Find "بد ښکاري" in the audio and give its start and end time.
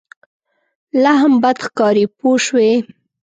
1.43-2.05